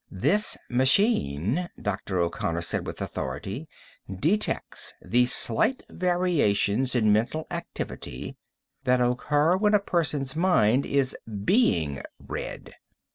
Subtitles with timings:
[0.09, 2.17] "This machine," Dr.
[2.21, 3.69] O'Connor said with authority,
[4.11, 8.35] "detects the slight variations in mental activity
[8.83, 12.73] that occur when a person's mind is being read."